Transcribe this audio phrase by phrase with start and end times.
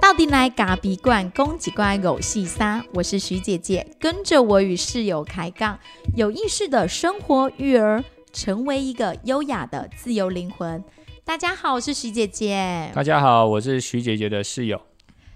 [0.00, 2.84] 到底来嘎比罐公几罐狗细沙？
[2.92, 5.78] 我是徐姐姐，跟着我与室友开杠，
[6.14, 10.84] 有意识的生活育儿，成为一个优雅的自由灵魂。
[11.24, 12.90] 大家好，我是徐姐姐。
[12.94, 14.80] 大家好，我是徐姐姐的室友。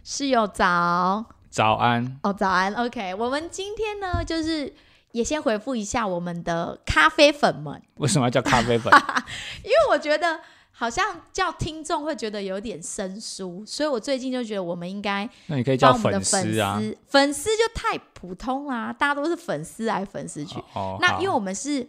[0.05, 2.75] 室友早，早安哦，早安。
[2.75, 4.73] OK，我们今天呢，就是
[5.13, 7.83] 也先回复一下我们的咖啡粉们。
[7.97, 8.93] 为什么要叫咖啡粉？
[9.63, 10.41] 因为我觉得。
[10.71, 20.57] 好像叫听众会觉得有点生疏，所以我最近就觉得我们应该那你可以叫粉丝啊，粉丝就太普通啦，大家都是粉丝来粉丝去。
[20.75, 21.85] 哦那因为我们是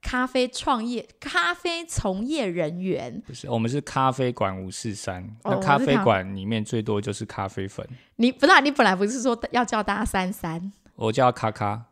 [0.00, 7.86] 咖啡创业、咖啡从业人员，不是我们是咖啡馆五四三，那咖啡馆里面最多就是咖啡粉。
[8.16, 10.72] 你不是你本来不是说要叫大家三三？
[10.94, 11.84] 我叫卡卡，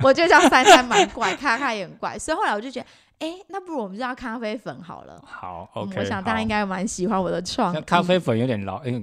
[0.00, 2.86] 我就叫珊珊蛮怪，卡卡也很怪，所以后来我就觉得。
[3.20, 5.20] 哎，那不如我们叫咖啡粉好了。
[5.26, 5.98] 好，OK。
[5.98, 7.80] 我想大家应该蛮喜欢我的创意。
[7.80, 9.02] 咖啡粉有点老，哎，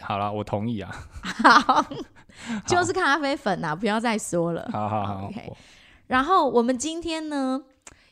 [0.00, 0.92] 好了，我同意啊。
[1.22, 1.86] 好，
[2.66, 4.68] 就是咖啡粉呐，不要再说了。
[4.72, 5.52] 好好好，OK。
[6.08, 7.62] 然后我们今天呢，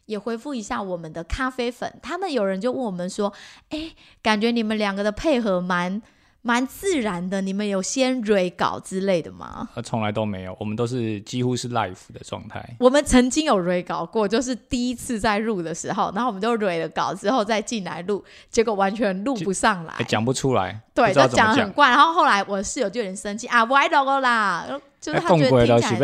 [0.07, 3.33] 也回复一下我们的咖啡粉，他们有人就问我们说，
[3.71, 3.91] 哎，
[4.23, 6.01] 感觉你们两个的配合蛮。
[6.47, 9.67] 蛮自然的，你们有先 re 稿之类的吗？
[9.75, 12.63] 呃，从来都没有，我们都是几乎是 live 的状态。
[12.79, 21.89] 我们曾经有 re 稿过，就是第一次在录的时候，然后我们就 re 了稿之后再进来录，结果完全录不上来，讲不出来，对，就讲很怪。
[21.89, 24.67] 然后后来我室友就有点生气啊，歪了啦，
[25.01, 25.99] 就是他觉得听起来，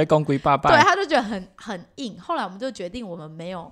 [0.74, 2.18] 对，他就觉得很很硬。
[2.18, 3.70] 后来我们就决定，我们没有。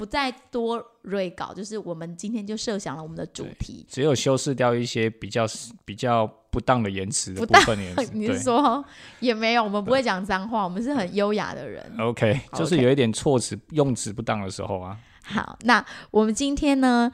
[0.00, 5.44] 不再多锐稿，就是我们今天就设想了我们的主题，只有修饰掉一些比较
[5.84, 7.78] 比较不当的言辞的部分。
[8.14, 8.82] 你是说
[9.18, 9.62] 也没有？
[9.62, 11.84] 我们不会讲脏话，我们是很优雅的人。
[11.98, 14.96] OK，就是有一点措辞用词不当的时候啊。
[15.22, 17.12] 好，那我们今天呢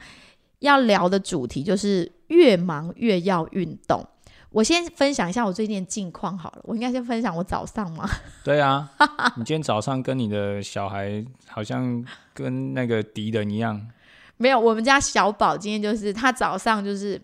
[0.59, 4.07] 要聊的主题就是越忙越要运动。
[4.49, 8.09] 我先分享一下我最近的近况好了，我应该先分享我早上吗？
[8.43, 8.89] 对啊，
[9.35, 12.03] 你今天早上跟你的小孩好像
[12.33, 13.87] 跟那个敌人一样。
[14.37, 17.21] 没有，我们家小宝今天就是他早上就是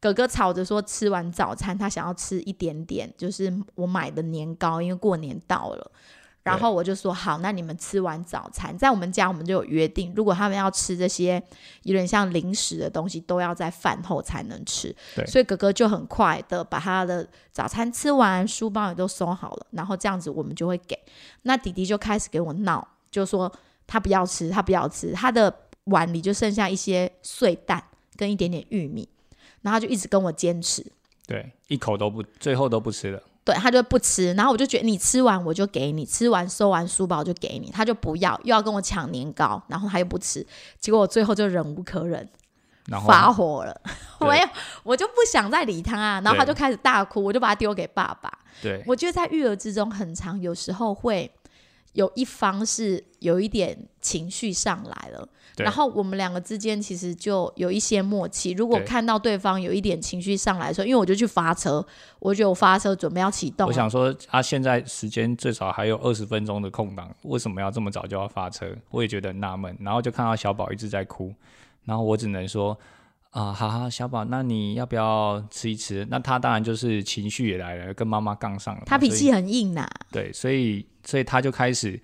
[0.00, 5.90] 哥哥吵着说吃完早餐他想要吃一点点，就是我买的年糕，因为过年到了。
[6.44, 11.42] 然后我就说好，那你们吃完早餐，在我们家我们就有约定，如果他们要吃这些
[11.84, 14.94] 有点像零食的东西，都要在饭后才能吃。
[15.16, 20.98] 对，所以哥哥就很快的把他的早餐吃完，书包也都收好了，然后这样子我们就会给。
[21.42, 23.50] 那弟弟就开始给我闹，就说
[23.86, 25.52] 他不要吃，他不要吃，他的
[25.84, 27.82] 碗里就剩下一些碎蛋
[28.16, 29.08] 跟一点点玉米，
[29.62, 30.84] 然后就一直跟我坚持，
[31.26, 33.22] 对，一口都不，最后都不吃了。
[33.44, 40.46] 对他就不吃，然后我就觉得你吃完我就给你，吃完收完书包就给你，他就不要，又要跟我抢年糕，然后他又不吃，
[40.80, 42.26] 结果我最后就忍无可忍，
[43.06, 43.80] 发火了，
[44.20, 44.48] 没有，
[44.82, 48.32] 我就不想再理他啊，然后他就开始大哭，我就把他丢给爸爸。
[48.62, 51.30] 对，我觉得在育儿之中很长，有时候会
[51.92, 55.28] 有一方是有一点情绪上来了。
[55.56, 58.50] 然后我们两个之间其实就有一些默契。
[58.52, 61.84] 如果看到对方有一点情绪上来的时候，因为我就去发车，
[62.18, 63.68] 我觉得我发车准备要启动。
[63.68, 68.66] 我想说，啊，现在时间最少还有二十分钟的空档，为什么要这么早就要发车？
[68.90, 69.76] 我也觉得纳闷。
[69.80, 71.32] 然后就看到小宝一直在哭，
[71.84, 72.76] 然后我只能说，
[73.30, 76.04] 啊，好好，小宝，那你要不要吃一吃？
[76.10, 78.82] 那他当然就是情绪也来了，跟妈妈杠上了。
[78.86, 79.88] 他脾气很硬呐。
[80.10, 82.00] 对，所以所以他就开始。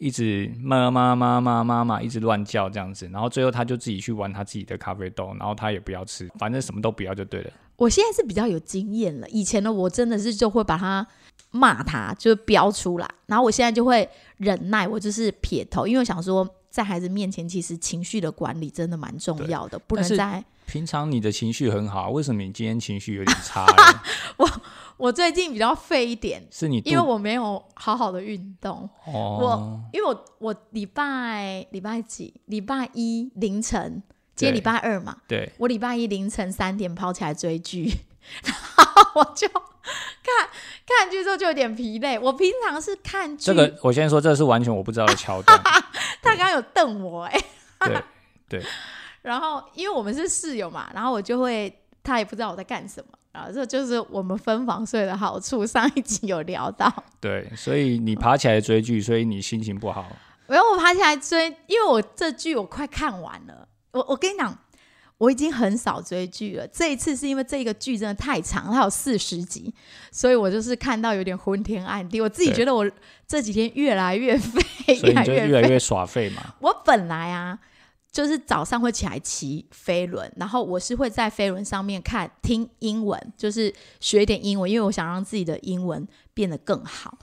[0.00, 7.50] 一直妈妈妈妈妈妈一直乱叫这样子，然后最后他就自己去玩他自己的咖啡豆，然后他也不要吃，反正什么都不要就对了。
[7.76, 11.06] 我现在是比较有经验了，以前呢我真的是就会把他
[11.50, 23.66] 骂他，就是飙出来，然后我现在就会忍耐，我就是撇头，因为我想说在孩子面前，其实情绪的管理真的蛮重要的，不能在平常你的情绪很好，为什么你今天情绪有点差？
[24.38, 24.48] 我。
[25.00, 28.86] 我最近比较废一点，是你因为我没有好好的运动。
[29.06, 34.02] 哦，我因为我我礼拜礼拜几礼拜一凌晨，
[34.36, 37.90] 今天礼拜二嘛，对，我礼拜一凌晨三点跑起来追剧，
[38.44, 39.48] 然后我就
[40.22, 40.48] 看
[40.86, 42.18] 看剧之后就有点疲累。
[42.18, 45.60] 我平常是看剧，这个我先说，这是完全我不知道的桥段。
[46.22, 47.40] 他刚刚有瞪我，哎，
[47.80, 48.02] 对
[48.48, 48.62] 对。
[49.22, 51.72] 然后因为我们是室友嘛，然后我就会
[52.02, 53.08] 他也不知道我在干什么。
[53.32, 55.64] 然后，这就是我们分房睡的好处。
[55.64, 60.04] 上一集有聊到，对，所以你爬起来追剧，所以你心情不好。
[60.48, 63.68] 没有，我爬起来追，因为我这剧我快看完了。
[63.92, 64.58] 我我跟你讲，
[65.20, 66.66] 我已经很少追剧了。
[66.68, 69.72] 这一次是因为这个剧真的太长，它有四十集，
[70.10, 72.20] 所以我就是看到有点昏天暗地。
[72.20, 72.90] 我自己觉得我
[73.28, 74.62] 这几天越来越废，
[75.04, 76.54] 越来越越来越耍废嘛。
[76.60, 77.58] 我本来啊。
[78.12, 87.16] 就是早上会起来骑飞轮，然后我是会在飞轮上面看听英文，就是学一点英文，因为我想让自己的英文变得更好。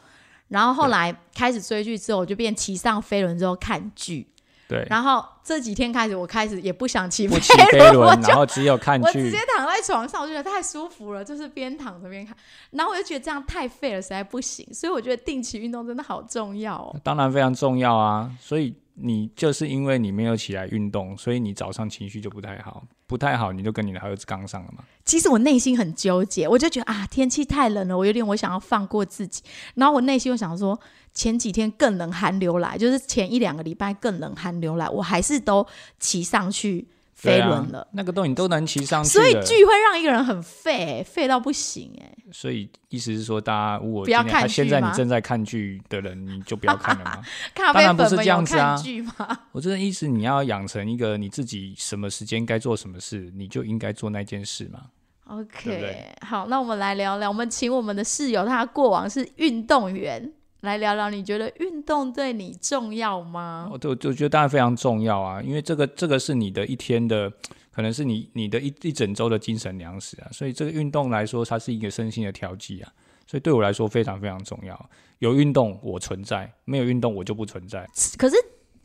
[0.47, 4.25] 然后后来开始追剧之后，我就变骑上飞轮之后看剧。
[4.67, 7.37] 对，然后这几天开始，我开始也不想骑飞
[7.91, 9.07] 轮，我，然后只有看剧。
[9.07, 12.35] 我直接躺在床上，我觉得太舒服了，就是边躺着边看。
[12.71, 14.67] 然后我就觉得这样太废了，实在不行。
[14.73, 16.95] 所以我觉得定期运动真的好重要哦。
[17.03, 18.75] 当然非常重要啊，所以。
[18.99, 24.83] 你就是因为你没有起来运动，所以你早上情绪就不太好，不太好，你就跟你的儿子杠上了嘛。
[25.05, 29.43] 其实我内心很纠结，我就觉得啊，天气太冷了，我有点我想要放过自己。
[29.75, 30.79] 然后我内心又想说，
[31.13, 35.65] 前几天更冷寒流来，就是前一两个礼拜更冷寒流来，我还是都
[35.99, 36.87] 骑上去。
[37.17, 42.15] 飞轮了，那个都你都能骑上去，所以剧会让一个人很废，废到不行哎。
[42.31, 47.23] 所以意思是说，大家如果不要看现在你正在看剧的人，你就不要看了 吗？
[47.55, 48.79] 当然不是这样子啊。
[49.51, 54.81] 我真的意思，你要养成一个你自己什么时间该做什么事，你就应该做那件事嘛。
[55.25, 60.31] OK，好，那我们来聊聊，我们请我们的室友，他过往是运动员。
[60.67, 63.69] 来聊聊，你觉得运动对你重要吗？
[63.71, 67.31] 我我我觉得当然非常重要啊，因为这个这个是你的一天的，
[67.71, 72.91] 可能是你你的一一整周的精神粮食啊，所以这个运动来说，它是一个身心的调剂啊，
[73.25, 74.89] 所以对我来说非常非常重要。
[75.19, 77.87] 有运动我存在，没有运动我就不存在。
[78.17, 78.35] 可是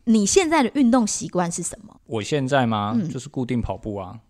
[0.05, 2.01] 你现在的运动习惯是什么？
[2.07, 2.97] 我现在吗？
[3.13, 4.21] 就是固定跑步啊，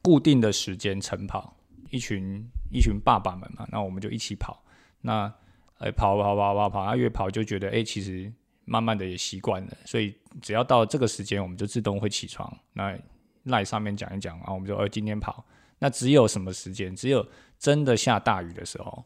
[0.00, 1.56] 固定的时间晨跑，
[1.90, 4.62] 一群一群爸爸们嘛，那我们就一起跑，
[5.00, 5.34] 那。
[5.78, 8.32] 哎，跑跑跑跑跑，他越跑就觉得哎，其实
[8.64, 12.50] 慢慢的也习惯了，所以只要到这个时间，我们就自动会起床。
[12.72, 12.98] 那
[13.44, 15.44] 赖上面讲一讲啊，我们就呃今天跑。
[15.78, 16.96] 那只有什么时间？
[16.96, 17.24] 只有
[17.58, 19.04] 真的下大雨的时候，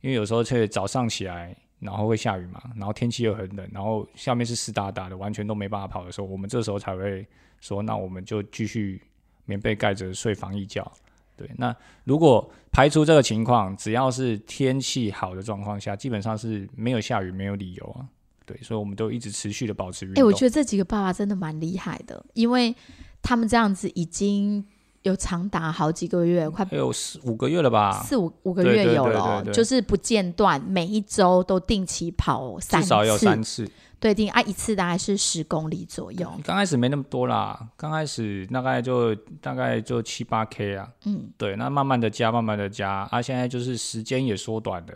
[0.00, 7.24] 因为有时候却早上起来，然后会下雨嘛，然后天气又很冷，然后下面是湿哒哒的，完全都没办法跑的时候，我们这时候才会
[7.60, 9.00] 说，那我们就继续
[9.44, 10.92] 棉被盖着睡防疫觉。
[11.38, 18.04] 对，那如果排除这个情况，只要是天气好的状况下，基本上是没有下雨，没有理由啊。
[18.44, 20.20] 对，所以我们都一直持续的保持运动。
[20.20, 22.74] 哎，我觉得这几个爸爸真的蛮厉害的，因为
[23.22, 24.66] 他们这样子已经
[25.02, 28.02] 有长达好几个月，快有四五个月了吧？
[28.02, 33.70] 四五五个月有了，就是不间断，每一周都定期跑三次，至少有三次。
[34.00, 36.32] 对，定啊一次大概是十公里左右。
[36.44, 40.88] 刚开始没那么多啦，刚开始大概就大概就七八 K 啊。
[41.04, 44.94] 嗯，对，那慢慢的加，慢慢的加，啊，现在就是时间也缩短了，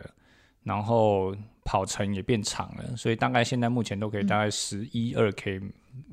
[0.63, 1.35] 然后
[1.65, 5.61] 跑程也变长了，所以大概现在目前都可以大概十一二 K。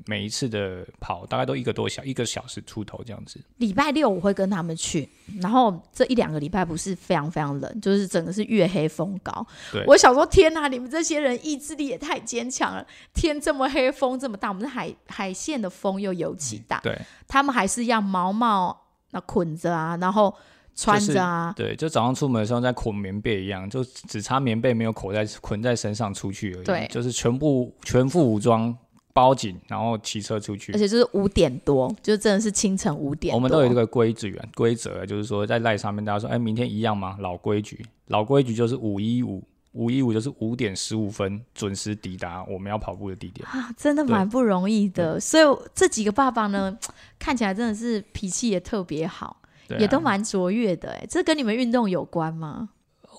[0.06, 3.40] 每一次的跑大概都一个多小一个小时出头这样子。
[3.58, 5.08] 礼拜六我会跟他们去，
[5.40, 9.46] 然后这一两个礼拜不是非常非常冷，就是整个是月黑风高。
[9.86, 12.86] 我想说天哪，你们这些人意志力也太坚强了！
[13.14, 16.80] 天这么黑，风这么大，我们海海线的风又尤其大。
[16.82, 16.98] 对，
[17.28, 18.76] 他们还是要毛毛
[19.12, 20.34] 那捆着啊，然后
[20.74, 21.52] 穿着啊。
[21.56, 26.64] 对，就早上出门的时候在捆棉被一样，就只差棉被没有捆在捆在身上出去而已。
[26.64, 28.76] 对，就是全部全副武装。
[29.12, 33.34] 包紧，然后骑车出去，而且就是五点多，就真的是清晨五点。
[33.34, 37.16] 我们都有这个规矩规则，就是说在赖上面，大家说，哎，明天一样吗？
[37.20, 39.42] 老规矩，老规矩就是五一五，
[39.72, 45.18] 五一五就是五点十五分准时抵达我们要跑步的地点啊，真的蛮不容易的。
[45.18, 46.78] 所以这几个爸爸呢，
[47.18, 49.42] 看起来真的是脾气也特别好，
[49.78, 50.90] 也都蛮卓越的。
[50.90, 52.70] 哎，这跟你们运动有关吗？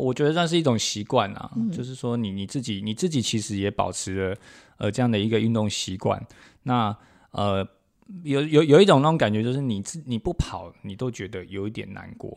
[0.02, 4.38] 我觉得那是一种习惯啊，就是说你你自己你自己其实也保持了。
[4.78, 6.20] 呃，这样的一个运动习惯，
[6.64, 6.98] 那
[7.30, 7.64] 呃，
[8.24, 12.36] 有有有一种那种感觉，就是你自你不跑，你都觉得有一点难过，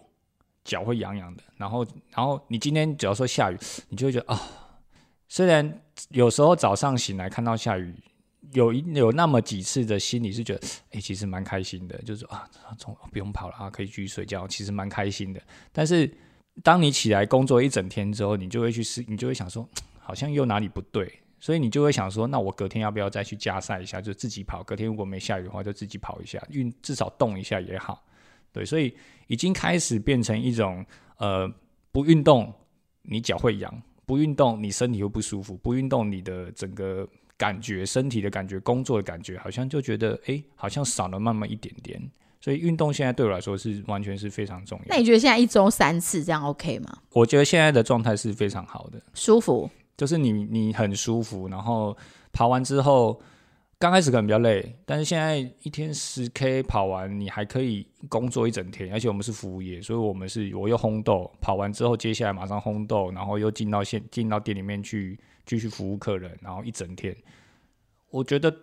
[0.63, 1.43] 脚会痒痒的。
[1.57, 3.57] 然后，然后你今天只要说下雨，
[3.89, 4.39] 你就会觉得啊，
[5.27, 5.81] 虽然
[6.11, 7.95] 有时候早上醒来看到下雨，
[8.53, 15.41] 有一有那么几次的心里是觉得，哎，其实蛮开心的，就是啊，从不用跑了啊，可以继续睡觉，其实蛮开心的。
[15.73, 16.13] 但是
[16.63, 19.69] 当你起来工作一整天之后，你就会去思，你就会想说，
[19.99, 21.21] 好像又哪里不对。
[21.41, 24.63] 所以你就会想说，那我隔天要不要再去加赛一下，就自己跑？
[24.63, 28.03] 隔天如果没下雨的话，就自己跑一下，运至少动一下也好。
[28.51, 28.97] 对，所以
[29.27, 30.83] 已经开始变成一种，
[31.19, 31.47] 呃，
[31.93, 32.51] 不运动
[33.03, 37.07] 你脚会痒，不运动你身体会不舒服，不运动你的整个
[37.37, 42.01] 感觉、身体的感觉、工作的感觉，好像就觉得，哎，好像少了那么一点点。
[42.45, 44.85] 所以运动现在对我来说是完全是非常重要。
[44.89, 46.99] 那你觉得现在一周三次这样 OK 吗？
[47.13, 49.71] 我觉得现在的状态是非常好的，舒服。
[49.97, 51.97] 就是你你很舒服，然后
[52.35, 53.19] 跑完之后，
[53.79, 67.17] 刚开始可能比较累，但是现在一天十 K 跑完，你还可以工作一整天，而且我们是服务业，所以我们是我又烘豆，跑完之后接下来马上烘豆，然后又进到现进到店里面去继续服务客人，然后一整天，
[68.11, 68.55] 我觉得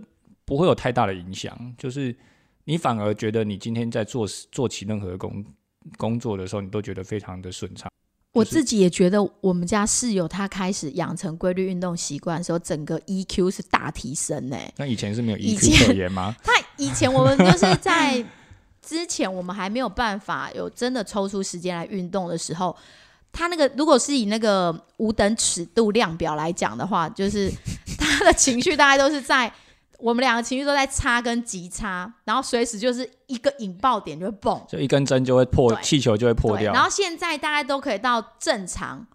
[0.45, 2.15] 不会有太大的影响，就是
[2.65, 5.43] 你反而觉得你今天在做做起任何工
[5.97, 7.91] 工作的时候，你都觉得非常的顺畅。
[8.33, 14.57] 我自己也觉得，我们家室友他开始养成规律运动习惯的时候，整个 EQ 是大提升呢。
[14.77, 16.33] 那以前是没有 EQ 可言吗？
[16.41, 18.23] 他以前我们就是在
[18.81, 22.73] 之前我们还没有办法有真的抽出时间来运动的时候，
[23.33, 27.51] 他那个如果是以那个五等尺度量表来讲的话，就是
[27.97, 29.51] 他的情绪大概都是在
[30.01, 34.61] 我们两个情绪都在差跟急差，然后随时就是一个引爆点就会蹦。
[34.67, 35.83] 就一根针就会破，对。
[35.83, 39.05] 气球就会破，掉，然后现在大概都可以到正常、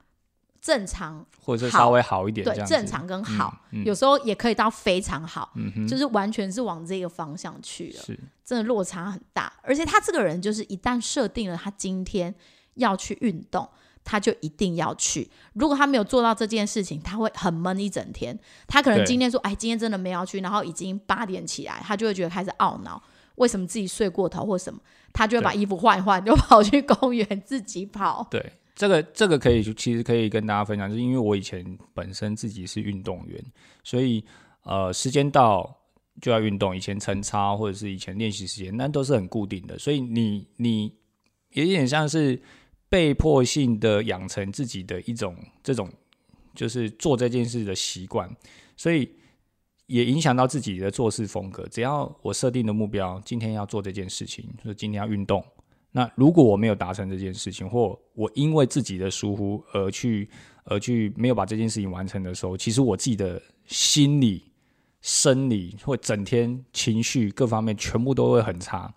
[0.60, 2.44] 正常或者是稍微好一点。
[2.44, 5.52] 对正常跟好，嗯有时候也可以到非常好，
[5.88, 8.18] 就是完全是往这个方向去了，是。
[8.44, 9.52] 真的落差很大。
[9.62, 12.32] 而且他这个人就是一旦设定了他今天
[12.74, 13.68] 要去运动，
[14.06, 15.28] 他就一定要去。
[15.54, 18.38] 如果他没有做到这件事情，他会很闷一整天。
[18.68, 23.02] 他可能今天说：“哎，今天真的没有要去。”然后已经八点起来，他就会觉得开始懊恼，
[23.34, 24.78] 为什么自己睡过头或什么，
[25.12, 28.26] 他就会把衣服换一换，就跑去公园自己跑。
[28.30, 33.44] 对，这个这个可以，其实可以跟大家分享，就是因为我以前本身自己是运动员，
[33.82, 34.24] 所以
[34.62, 35.76] 呃，时间到
[36.20, 36.76] 就要运动。
[36.76, 40.94] 以前晨操或者是以前练习时间，那都是很固定的，所以你你
[41.50, 42.40] 有一点像是
[42.88, 45.90] 被迫性的养成自己的一种这种
[46.54, 48.34] 就是做这件事的习惯，
[48.76, 49.10] 所以
[49.86, 51.66] 也影响到自己的做事风格。
[51.68, 55.44] 只要我设定的目标，今天要做这件事情，就是今天要运动。
[55.92, 60.28] 那如果我没有达成这件事情，或我因为自己的疏忽而去
[60.64, 64.44] 而去没有把这件事情完成的时候，其实我自己的心理、
[65.00, 68.94] 生理或整天情绪各方面全部都会很差。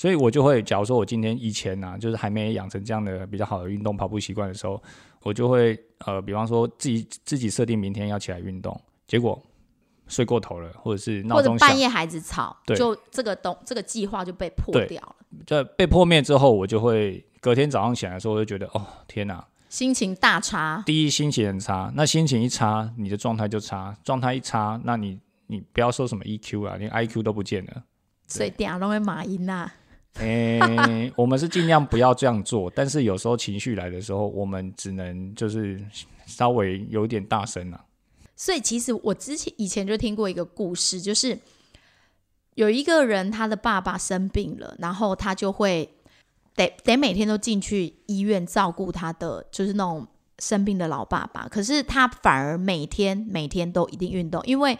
[0.00, 4.82] 所以我就会，假如说我今天以前呢、就是还没养成这样的比较好的运动跑步习惯的时候，
[5.20, 9.38] 我就会呃，比方说自己自己设定明天要起来运动，结果
[10.06, 12.74] 睡过头了，或者是闹或者钟半夜孩子吵，对。
[12.74, 20.82] 就这个东这个计划就被破掉了，这被破灭之后，我就会隔天早上起来的时候，我就觉得哦天哪，心情大差。
[20.86, 27.82] 第一心情很差，那心情一差，你的状态就差，状态一差，那你你不要说什么 EQ 啊，连 IQ 都不见了。
[28.26, 29.68] 所以等下都会马音呐、
[30.18, 35.80] 诶、我们是尽量不要这样做，但是有时候情绪来的时候，我们只能就是
[36.26, 37.84] 稍微有一点大声啊。
[38.36, 41.38] 所以其实我之前以前就听过一个故事，就是
[42.54, 45.88] 有一个人他的爸爸生病了，然后他就会
[46.54, 50.06] 得得每天都进去医院照顾他的，就是那种
[50.38, 51.46] 生病的老爸爸。
[51.48, 54.76] 可是他反而每天每天都一定运动，因为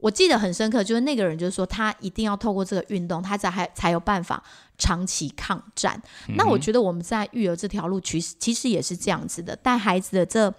[0.00, 4.42] 我记得很深刻，就是那个人就是说他一定要透过这个运动，他才还才有办法
[4.78, 6.00] 长期抗战。
[6.36, 10.52] 那我觉得我们在育儿这条路，其实其实也是这样子的，带孩子的这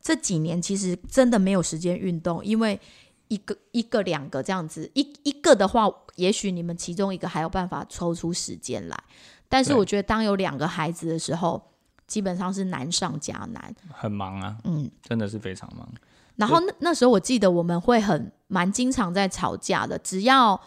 [0.00, 2.78] 这几年，其实真的没有时间运动，因为
[3.28, 8.96] 一个一个两个这样子，一一个的话，也许你们其中一个还有办法抽出时间来，
[9.48, 11.60] 但是我觉得当有两个孩子的时候，
[12.06, 13.74] 基本上是难上加难。
[13.90, 15.88] 很忙啊，嗯，真的是非常忙。
[16.36, 20.60] 然后那那时候我记得我们会很蛮经常在吵架的，只要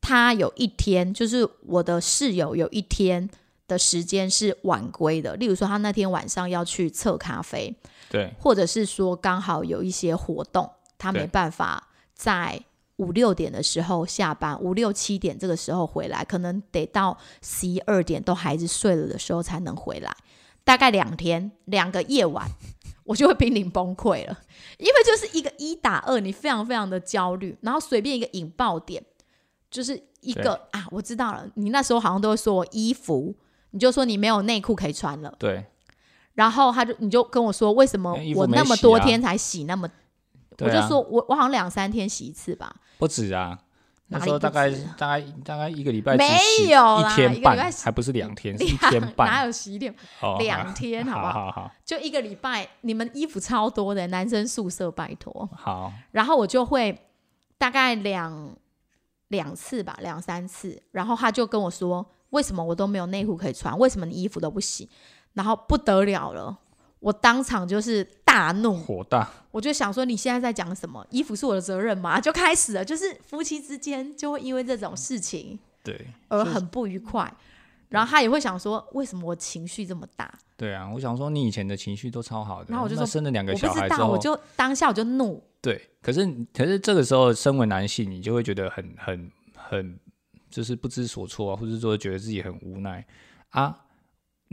[0.00, 3.28] 他有一天，就是我的室友有一天
[3.68, 7.74] 的时间是晚归的，例如说他那天晚上要去测咖啡，
[8.10, 12.62] 对，或者是说刚好有一些活动，他没办法在
[12.96, 20.14] 五六点的时候下班，五六七点这个时候回来，可能得到十一二点都孩子睡了的时候才能回来，
[20.62, 22.48] 大概两天两个夜晚，
[23.04, 24.38] 我就会濒临崩溃了，
[24.78, 29.02] 因为就是一个一打二，你非常非常的焦虑，然后随便一个引爆点，
[29.70, 33.34] 就是一个啊，我知道了，你那时候好像都会说我衣服，
[33.70, 35.34] 你就说你没有内裤可以穿了。
[35.38, 35.64] 对，
[36.34, 39.86] 然后他就你就跟我说，为什么我那么多天才洗那么？
[39.88, 39.92] 啊
[40.60, 43.58] 我就说我我好像两三天洗一次吧，不止啊。
[44.12, 46.38] 那时候大概大概大概一个礼拜没
[46.68, 49.26] 有啦一天半还不是两天， 是一天半。
[49.26, 49.94] 哪有洗一天？
[50.20, 51.32] 哦两天好不好？
[51.32, 55.48] 好好好就一个礼拜，你们衣服超多的，男生宿舍拜托。
[55.54, 56.96] 好，然后我就会
[57.58, 58.54] 大概两
[59.28, 60.82] 两次吧，两三次。
[60.92, 63.76] 然后他就跟我说，为什么我都没有内裤可以穿？
[63.78, 64.88] 为什么你衣服都不洗？
[65.34, 66.58] 然后不得了了，
[67.00, 69.28] 我当场就是大怒，火大。
[69.50, 71.06] 我就想说，你现在在讲什么？
[71.10, 72.18] 衣服是我的责任吗？
[72.20, 77.30] 就开始了，就是夫妻之间就会因为这种事情对而很不愉快。
[77.90, 80.32] 然后他也会想说，为什么我情绪这么大？
[80.56, 90.00] 对啊，我想说你以前的情绪都超好的，然后我就说生了两个小孩之后，我就当下我就怒，对，可是可是这个时候，身为男性，你就会觉得很很很，
[90.48, 93.04] 就是不知所措啊，或者说觉得自己很无奈
[93.50, 93.81] 啊。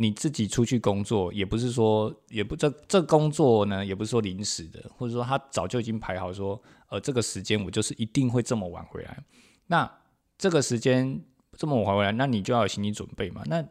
[0.01, 9.21] 你自己出去工作，也不是说，也不这这工作呢，也不是说临时的，或者说他早就已经排好说，呃，这个时间我就是一定会这么晚回来。
[9.67, 9.91] 那
[10.37, 11.21] 这个时间
[11.57, 13.43] 这么晚回来，那你就要有心理准备嘛。
[13.45, 13.61] 那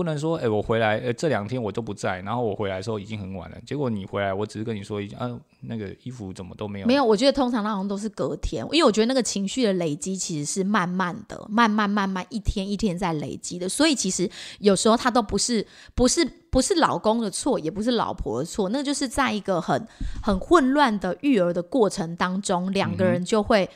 [0.00, 3.56] 不能说，哎，我回来，呃，这两天我都不在，然后我回来的时候已经很晚了。
[3.66, 5.30] 结果你回来，我只是跟你说一句，啊，
[5.60, 6.86] 那个衣服怎么都没有？
[6.86, 13.68] 没有，我觉得通常那好像都是隔天，因为我觉得那个情绪的累积其实是慢慢的，慢慢慢慢一天一天在累积的。
[13.68, 14.26] 所以其实
[14.60, 19.86] 有时候他都不是不是不是老公的错，也不是老婆的错，那就是在一个很
[20.22, 23.68] 很混乱的育儿的过程当中，两个人就会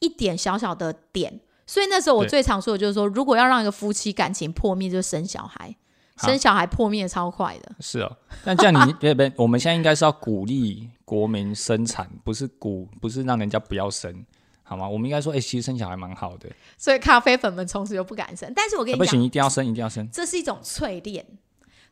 [0.00, 1.40] 一点小小的点。
[1.70, 5.72] 所以那时候我最常说的就是说，如果要让一个夫妻感情破灭，就生小孩，
[6.16, 7.70] 生小孩破灭超快的。
[7.78, 14.26] 是哦， 但这样你别别，我们现在应该是要鼓励国民生产，不是鼓，不是让人家不要生，
[14.64, 14.88] 好吗？
[14.88, 16.50] 我们应该说，哎，其实生小孩蛮好的。
[16.76, 18.52] 所以咖啡粉们从此就不敢生。
[18.52, 20.10] 但是我跟你讲，不行，一定要生，一定要生。
[20.10, 21.24] 这是一种淬炼，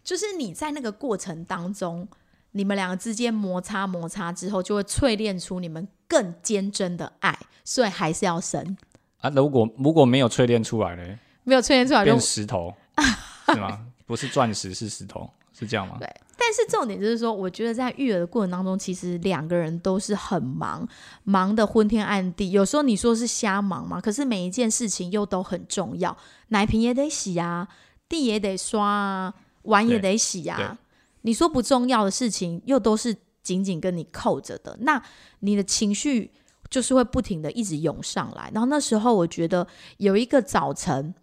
[0.02, 2.08] 就是你在那个过程当中，
[2.50, 8.76] 你们两个之间摩擦摩擦之后，就会淬炼出你们更坚贞的爱，所以还是要生。
[9.20, 11.18] 啊，如果如果没有淬炼出来呢？
[11.44, 12.74] 没有淬炼出来变石头
[13.52, 13.80] 是吗？
[14.06, 15.96] 不是钻石是石头，是这样吗？
[15.98, 16.08] 对。
[16.36, 20.86] 但是重点就是说，我觉得在育儿的过程当中，其实两个人都是很忙，
[21.24, 22.52] 忙的昏天暗地。
[22.52, 26.16] 有时候你说是瞎忙嘛，可是每一件事情又都很重要，
[26.48, 27.66] 奶瓶也得洗啊，
[28.08, 30.78] 地也得刷啊，碗也得洗啊。
[31.22, 35.02] 你说不重要的事情，又都是紧紧跟你扣着的，那
[35.40, 36.30] 你的情绪。
[36.70, 41.14] 就是会不停的一直涌上来，然后那时候我觉得有一个早晨，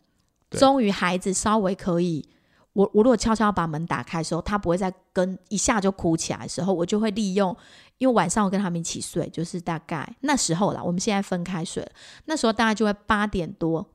[0.50, 2.28] 终于孩子稍微可以，
[2.74, 7.56] 我我如果悄悄把门打开的时候，他不会再跟一下就哭起来的时候，我就会利用，
[8.00, 11.88] 因为晚上我跟他们一起睡，就是大概那时候啦，我们现在分开睡，
[12.26, 13.88] 那时候大概就会八点多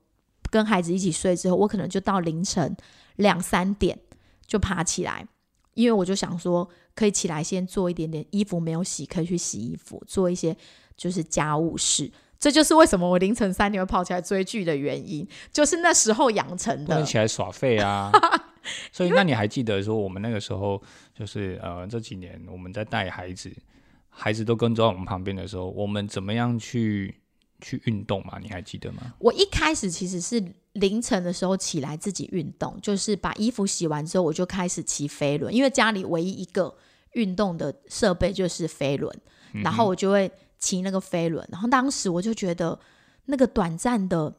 [0.50, 2.76] 跟孩子一起睡之后，我可能就到凌晨
[3.16, 3.98] 两三点
[4.46, 5.26] 就爬起来，
[5.74, 10.56] 因为我就想说可以起来先做一点点衣服没有洗，可以去洗衣服，做一些。
[11.00, 17.02] 就是家务事，这就是为什么我凌晨三点会跑起来追剧的原因，就是那时候养成的。
[17.04, 18.12] 起来耍废啊！
[18.92, 20.80] 所以，那你还记得说我们那个时候，
[21.14, 23.50] 就是呃这几年我们在带孩子，
[24.10, 27.14] 孩子都跟在我们旁边的时候，我们怎么样去
[27.62, 28.38] 去运动嘛？
[28.38, 29.14] 你还记得吗？
[29.20, 30.44] 我一开始其实是
[30.74, 36.76] 凌晨的时候起来自己运动，就是把衣服洗完之后，我就开始骑飞轮，因为家里唯一一个
[37.14, 39.10] 运动的设备就是飞轮，
[39.64, 40.30] 然后我就会。
[40.60, 42.78] 骑那个飞轮，然后当时我就觉得
[43.24, 44.32] 那个短暂的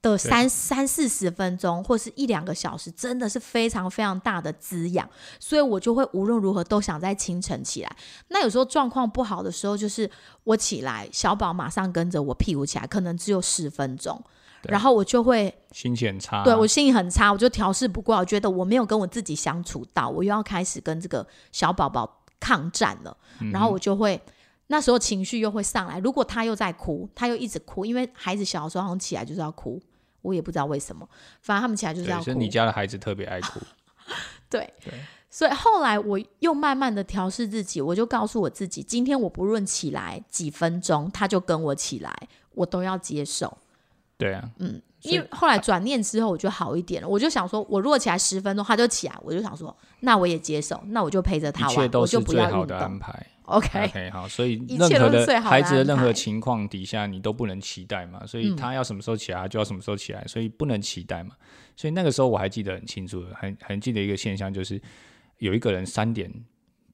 [0.00, 7.96] 的三三四十分钟，或是一两个小时，真的是非常非常大的滋养，所以我就会无论如何都想在清晨起来。
[8.28, 10.10] 那有时候状况不好的时候，就是
[10.44, 14.18] 我起来，小宝马上跟着我屁股起来，可能只有十分钟，
[14.62, 23.16] 然后我就会心情很差，对我心情很差，我就调试不过，我觉得我没有跟我自己相处到，我又要开始跟这个小宝宝抗战了，
[23.52, 24.18] 然后我就会。
[24.68, 29.80] 那时候情绪又会上来，如果他又在哭，他又一直哭，因为孩子小的时候好像起来就是要哭，
[30.22, 31.08] 我也不知道为什么，
[31.42, 32.32] 反正他们起来就是要哭。
[32.32, 33.60] 你家的孩子特别爱哭。
[34.50, 34.72] 对，
[35.30, 42.14] 所以后来我又慢慢的调试自己，我就告诉我自己，今天我不论起来几分钟，他就跟我起来，
[42.52, 43.56] 我都要接受。
[44.16, 47.08] 对啊，嗯，因为后来转念之后，我就好一点了。
[47.08, 53.00] 我就想说，我如果起来十分钟，他就起来，我就想说，那我也接受，那我就陪着他玩，我就不要运动。
[53.44, 58.24] OK，OK，好，所以任何的孩子的任何情况底下，你都不能期待嘛。
[58.26, 61.36] 所以他要什么时候起来，就要什么时候起来，所以不能期待嘛。
[61.76, 64.80] 所以那个时候我还记得很清楚，很很记得一个现象，就是
[65.38, 66.32] 有一个人三点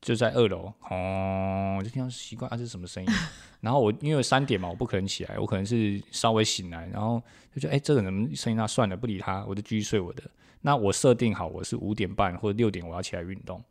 [0.01, 3.13] 就在二楼，哦，就听到奇怪啊，这是什么声音？
[3.61, 7.23] 然后我因为三点嘛，我不可能起来，我可能是稍微醒来，然后
[7.55, 10.23] 就觉得哎，这个人声音那算了，不理他，我就继续睡我的。
[10.63, 13.63] 那我设定好我是五点半或者六点我要起来运动，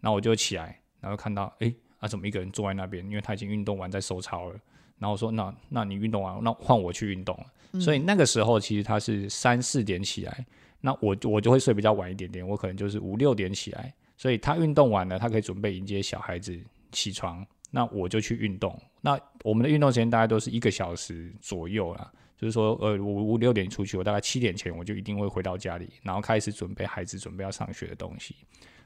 [0.00, 1.74] 那我就起来，然后看到哎。
[2.00, 3.04] 啊，怎么一个人坐在那边？
[3.06, 4.60] 因为他已经运动完在收操了。
[4.98, 7.46] 然后我说：“那那你运动完，那换我去运动了。”
[7.80, 10.44] 所以那个时候其实他是三四点起来，
[10.82, 13.94] 那我我就会睡比较晚一点点，我可能就是五六点起来。
[14.18, 16.54] 所以他运动完了，他可以准备迎接小孩子
[16.92, 18.78] 起床，那我就去运动。
[19.00, 28.36] 那我们的运动时间大概都是一个小时左右啦，就是说，呃，我五六点出去，我大概七点前我就一定会回到家里，然后开始准备孩子准备要上学的东西。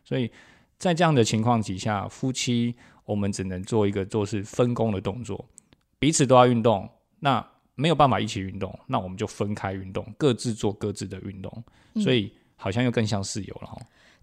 [0.05, 0.31] 所以
[0.79, 2.77] 在这样的情况底下，夫妻。
[3.05, 5.45] 我们只能做一个做是分工的动作，
[5.99, 6.89] 彼此都要运动，
[7.21, 11.65] 那没有办法一起运动，那我们就分开运动，各自做各自的运动，
[12.03, 13.77] 所以好像又更像室友了哈。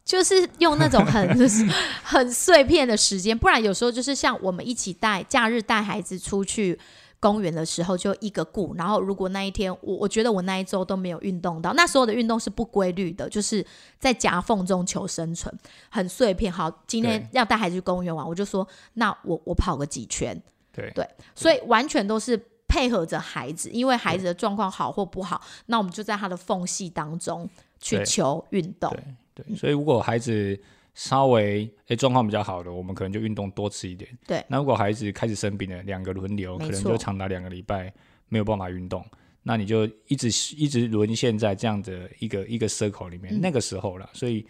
[0.04, 1.30] 就是用那种很
[2.04, 6.80] 很碎片的时间，不然有时候就是像我们一起带假日带孩子出去
[7.22, 13.64] 公园的时候就一个顾，然后如果那一天我我觉得我那一周都没有运动到，那所有的运动是不规律的，就是
[14.00, 15.56] 在夹缝中求生存，
[15.90, 16.52] 很碎片。
[16.52, 20.36] 好，今天要带孩子去公园玩，我就说那我我跑个几圈，
[20.74, 22.36] 对对，所以完全都是
[22.68, 27.48] 配合着孩子，因为孩子的状况好或不好，那我们就在他的缝隙当中
[27.80, 28.90] 去求运动。
[29.36, 30.60] 对对，所以如果孩子
[30.94, 34.10] 稍微诶状况比较好的，我们可能就运动多吃一点。
[34.28, 37.94] 对那如果孩子开始生病了，两个轮流，可能就长达两个礼拜
[38.28, 39.06] 没有办法运动，
[39.42, 43.34] 那你就一直一直沦陷在这样的一个一个 circle 里面。
[43.34, 44.46] 嗯那个时候了，所以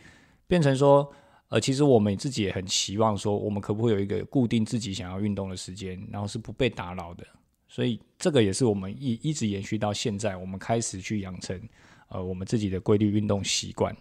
[0.47, 1.07] 变成说，
[1.49, 7.25] 呃，其实我们自己也很期望说，我们可不可以有一个固定自己想要运动的时间，然后是不被打扰的。
[7.67, 11.61] 所以这个也是我们一一直延续到现在，我们开始去养成
[12.09, 13.95] 呃我们自己的规律运动习惯。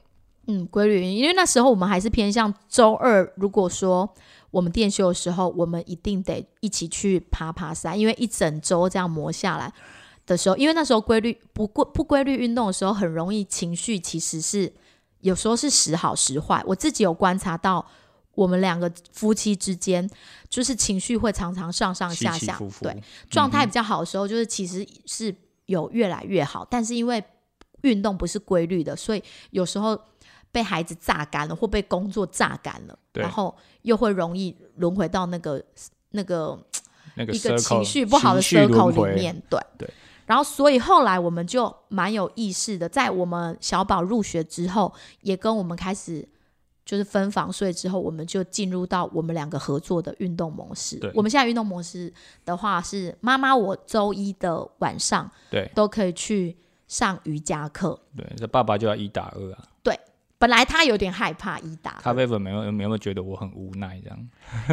[0.51, 3.33] 嗯，规律，因为那时候我们还是偏向周二。
[3.37, 4.13] 如果说
[4.51, 9.73] 我们店休的时候，我们一定得一起去爬爬山，因为一整周这样磨下来
[10.27, 14.73] 的时候，因为那时候规律不规不规律运动的时候，很容易情绪其实是
[15.21, 16.61] 有时候是时好时坏。
[16.67, 17.87] 我自己有观察到，
[18.35, 20.11] 我们两个夫妻之间
[20.49, 25.33] 就是情绪会常常上上下下，起伏伏，对，状态比较好的时候，就是其实是
[25.67, 27.23] 有越来越好，但是因为
[27.83, 29.99] 运动不是规律的，所以有时候
[30.53, 35.63] 被孩子榨干了，或被工作榨干了，然后又会容易轮回到那个
[36.11, 36.59] 那个
[37.15, 39.89] 那个一个情绪不好的情绪 circle 里面，对对。
[40.27, 46.29] 然后，所以后来我们就蛮有意识的，在我们小宝入学之后，也跟我们开始
[46.85, 51.11] 就是分房睡之后，我们就进入到我们两个合作的运动模式对。
[51.17, 52.13] 我们现在运动模式
[52.45, 58.01] 的话是，妈妈我周一的晚上对都可以去上瑜伽课。
[58.17, 59.65] 对，这爸爸就要一打二啊。
[60.41, 64.29] 本来他有点害怕一打咖啡粉没有有没有觉得我很无奈这样？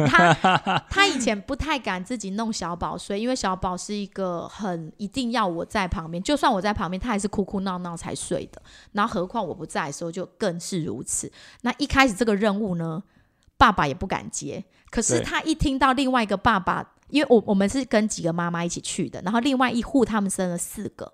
[0.08, 0.32] 他
[0.88, 8.62] 他以前不太敢自己弄小宝睡，因为小宝是一个很一定要我在旁边，就算我在旁边，他还是哭哭闹闹才睡的。
[8.92, 11.30] 然后何况我不在的时候，就更是如此。
[11.60, 13.02] 那一开始这个任务呢，
[13.58, 14.64] 爸爸也不敢接。
[14.88, 21.12] 可是他一听到另外一个爸爸，因为我我们是跟几个妈妈一起去的，然后另外一户他们生了四个，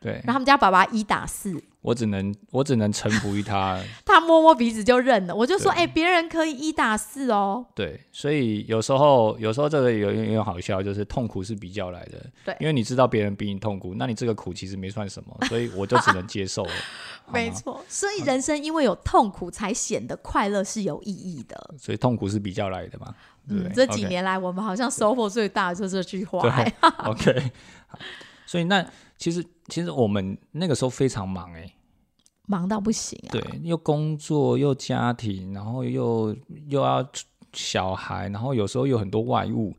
[0.00, 3.78] 对然后他们家爸爸一打四，我只能我只能臣服于他。
[4.06, 5.34] 他摸摸鼻子就认了。
[5.34, 7.66] 我就说，对哎、别人可以一打四哦。
[7.74, 12.24] 对，所以有时候有时候这个有有点好笑，就是痛苦是比较来的。
[12.44, 16.70] 对因为你知道别人比你痛苦，那你这个苦其实没算什么，所以我就只能接受了。
[17.32, 21.74] 没错，所以人生因为有痛苦，才显得快乐是有意义的。
[21.78, 23.14] 所以痛苦是比较来的嘛。
[23.48, 26.74] 嗯，这几年来，我们好像收获最大的就是这句话、对 哎
[27.06, 27.50] OK，
[27.88, 27.98] 好
[28.46, 28.86] 所以那
[29.22, 31.72] 其实其实我们那个时候非常忙哎、
[32.48, 33.30] 忙到不行啊。
[33.30, 37.08] 对，又工作又家庭，然后又又要
[37.52, 39.72] 小孩，然后有时候有很多外务，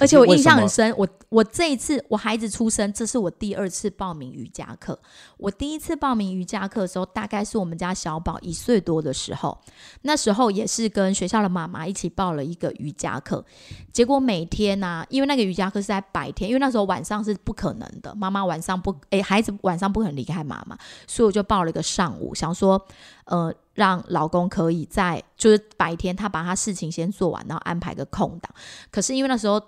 [0.00, 4.98] 而且我印象很深，我我这一次我孩子出生，这是我第二次报名瑜伽课。
[5.36, 9.58] 我第一次报名瑜伽课的时候，大概是我们家小宝一岁多的时候，
[10.02, 13.44] 那时候也是跟学校的妈妈一起报了一个瑜伽课。
[13.92, 22.80] 结果每天呢、因为那个瑜伽课是在白天，因为那时候晚上是不可能的，妈妈晚上不，诶，孩子晚上不可能离开妈妈，所以我就报了一个上午，想说，
[23.24, 28.52] 呃，让老公可以在就是白天他把他事情先做完，然后安排个空档。
[28.90, 29.60] 可是因为那时候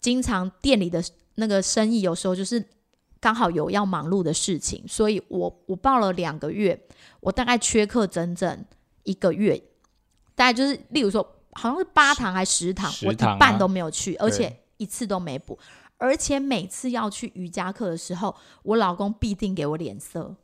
[0.00, 1.02] 经常店里的
[1.36, 2.64] 那个生意有时候就是
[3.20, 6.80] 刚好有要忙碌的事情，所以我我报了两个月，
[7.20, 8.64] 我大概缺课整整
[9.02, 9.60] 一个月，
[10.34, 15.58] 大概就是例如说好像是八堂还十堂，我一半都没有去，而且一次都没补。
[15.96, 20.36] 而且每次要去瑜伽课的时候，我老公必定给我脸色。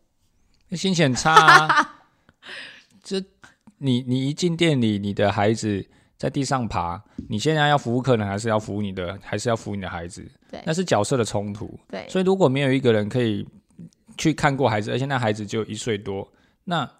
[0.72, 2.00] 心情很差啊。
[3.04, 3.22] 这
[3.78, 5.86] 你你一进店里，你的孩子
[6.24, 10.24] 在地上爬，你现在要服务客人，还是要服务你的，还是要服务你的孩子？
[10.50, 11.78] 对那是角色的冲突。
[11.90, 13.46] 对，所以如果没有一个人可以
[14.16, 16.26] 去看过孩子，而且那孩子只有一岁多，
[16.64, 16.90] 那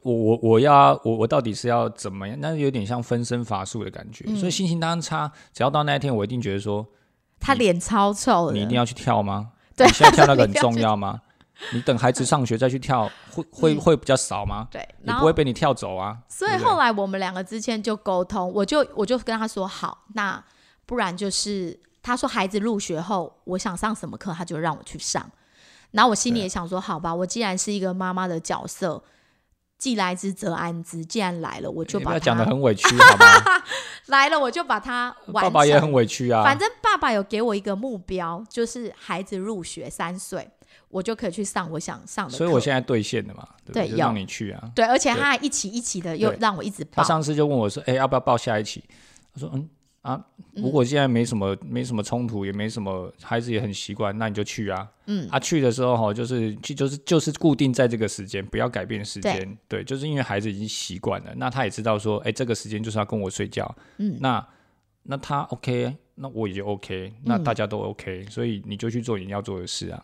[0.00, 2.38] 我我我要我我到底是要怎么样？
[2.40, 4.24] 那有点像分身乏术的感觉。
[4.26, 5.30] 嗯所以心情当然差。
[5.52, 6.86] 只要到那一天，我一定觉得说，
[7.38, 9.52] 他脸超臭的，你一定要去跳吗？
[9.76, 11.20] 对你现在跳那个很重要吗？
[11.72, 14.68] 你等孩子上学再去跳，会会嗯会比较少吗？
[14.70, 16.18] 对，也不会被你跳走啊。
[16.28, 20.42] 所以后来我们两个之间就沟通，我就我就跟他说好，那
[20.84, 25.30] 不然就是他说孩子入学后，我想上什么课，他就让我去上。
[25.92, 29.02] 然后我心里也想说，好吧，我既然是一个妈妈的角色，
[29.78, 32.86] 既来之则安之，既然来了，我就把你不要讲的很委屈？
[34.06, 35.42] 来了，我就把它完成。
[35.42, 36.44] 爸爸也很委屈啊。
[36.44, 40.50] 反正爸爸有给我一个目标，就是孩子入学三岁，
[40.88, 42.32] 我就可以去上我想上的。
[42.36, 44.70] 所以我现在兑现了嘛，对不对让你去啊。
[44.74, 46.90] 对，而且他还一起一起的又让我一直报。
[46.96, 48.82] 他上次就问我说：“哎、要不要报下一期？”
[49.34, 49.68] 我说：“嗯
[50.02, 54.88] 啊，如果现在没什么没什么冲突，也没什么，孩子也很习惯，那你就去啊。
[55.06, 59.58] 嗯，啊，去的时候哈，就是去就是就是固定在这个时间，不要改变时间。
[59.66, 63.74] 对，就是因为孩子已经习惯了，那他也知道说，哎，这个时间就是要跟我睡觉。
[63.98, 64.46] 嗯，那
[65.02, 70.00] 那他 OK，那我也就 OK，那大家都 OK，所以你就去做你要做的事啊。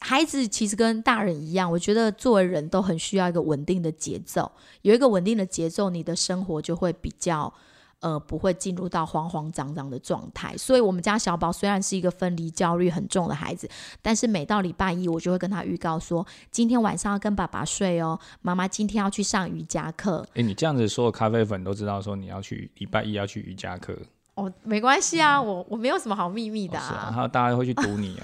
[0.00, 4.50] 孩子其实跟大人一样，我觉得作为人都很需要一个稳定的节奏，
[4.82, 7.52] 有一个稳定的节奏，你的生活就会比较。
[8.00, 13.66] 呃，不会进入到慌慌张张的状态，所以我们家小宝虽然是一个分离焦虑很重的孩子，
[14.02, 20.26] 但是每到礼拜一，我就会跟他预告说，今天晚上要跟爸爸睡哦，妈妈今天要去上瑜伽课。
[20.34, 23.96] 哎，你这样子说，咖啡粉都知道说你要去礼拜一要去瑜伽课。
[24.34, 28.18] 哦，没关系啊，我我没有什么好秘密的啊，然后大家会去堵你。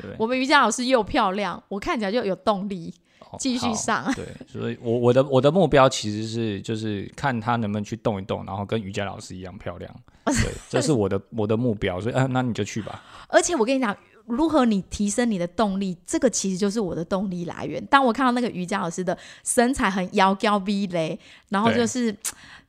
[0.00, 2.94] 对，我们瑜伽老师又漂亮，我看起来就有动力。
[3.40, 13.02] 继续上，对，所以我我的我的目标其实是就是看他能不能去动一动，然后跟瑜伽老师一样漂亮， 对，这是我的我的目标，所以啊，那你就去吧。
[13.28, 13.94] 而且我跟你讲，
[14.26, 17.84] 如何你提升你的动力，这个其实就是我的动力来源。
[17.86, 21.18] 当我看到那个瑜伽老师的身材很腰高 V 嘞，
[21.50, 22.16] 然后就是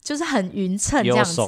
[0.08, 1.42] 就是很匀称这样子，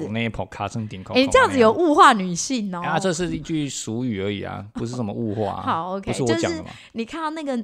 [1.13, 2.81] 哎，这样子有物化女性哦。
[2.81, 5.61] 啊，这是一句俗语而已啊，不是什么物化。
[5.63, 7.63] 好，OK，就是你看到那个。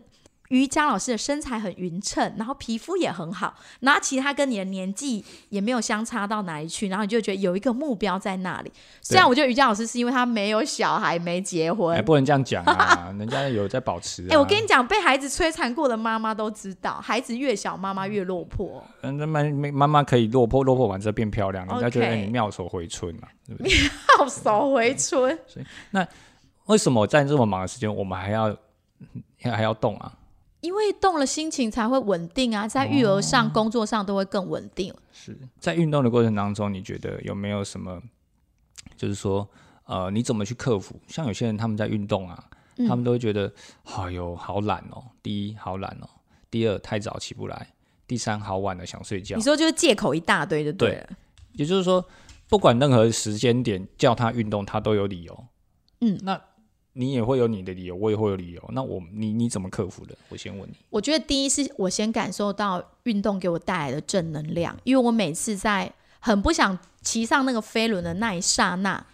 [0.50, 8.72] 瑜伽老师的身材很匀称，然后皮肤也很好，然后其他跟你的年纪也没有相差到哪里去，然后你就觉得有一个目标在那里。
[9.02, 14.28] 虽然我觉得瑜伽老师是因为他没有小孩、没结婚，不能这样讲啊， 人家有在保持。
[14.30, 18.84] 哎，我跟你讲，被孩子摧残过的妈妈都知道，孩子越小，妈妈越落魄。
[19.02, 23.72] 嗯，那妈妈妈可以落魄，落魄完之后变漂亮，人家觉得你妙手回春嘛，对不对？
[24.18, 25.38] 妙手回春。
[25.48, 26.08] 所以，那
[26.66, 28.56] 为什么在这么忙的时间，我们还要
[29.42, 30.12] 还要动啊？
[30.66, 34.92] 因为动了，心情才会稳定啊，在育儿上、工作上都会更稳定。
[35.12, 38.02] 是在运动的过程当中，你觉得有没有什么，
[38.98, 39.48] 就是说，
[39.86, 41.00] 呃，你怎么去克服？
[41.08, 42.44] 像有些人他们在运动啊，
[42.88, 45.04] 他们都会觉得，哎呦，好懒哦。
[45.22, 46.08] 第一，好懒哦；
[46.50, 47.56] 第二，太早起不来；
[48.08, 49.36] 第三，好晚了想睡觉。
[49.36, 51.10] 你说就是借口一大堆就对了。
[51.54, 52.04] 也就是说，
[52.50, 55.46] 不管任何时间点叫他运动，他都有理由。
[56.02, 56.42] 嗯，那。
[56.98, 58.64] 你也会有你的理由，我也会有理由。
[58.70, 60.16] 那我你你怎么克服的？
[60.30, 60.76] 我先问你。
[60.90, 69.06] 我觉得第一是我先感受到运动给我带来的正能量，因为我每次在很不想骑上那个飞轮的那一刹那，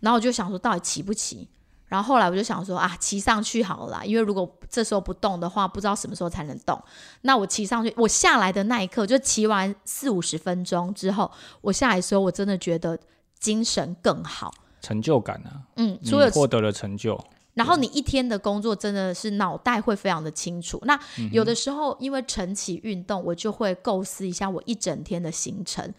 [0.00, 1.48] 然后我就想说到底骑不骑？
[1.86, 6.80] 然后后来我就想说啊，骑上去好了，因为如果这时候不动的话，不知道什么时候才能动。
[7.22, 11.28] 那我骑上去，我下来的那一刻，就骑完四五十分钟之后，
[11.62, 12.96] 我下来的时候，我真的觉得
[13.38, 14.52] 精神更好。
[14.80, 17.18] 成就感啊，嗯，除了获得了成就，
[17.54, 20.80] 然后你一天的工作真的是脑袋会非常的清楚。
[20.84, 20.98] 那
[21.32, 25.92] 有的时候因为晨起运动，我就会构思一下我一整天的行程，